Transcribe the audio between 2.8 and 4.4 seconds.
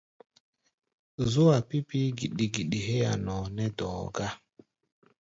héé a̧ nɔɔ nɛ́ dɔ̧ɔ̧ gá.